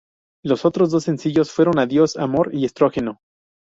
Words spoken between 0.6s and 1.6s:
otros dos sencillos